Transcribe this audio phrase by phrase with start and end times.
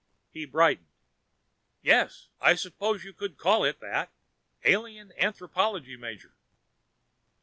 [0.31, 0.87] He brightened.
[1.83, 2.29] "Yes.
[2.39, 4.09] I suppose you could call it that.
[4.65, 6.33] Alien anthropology major."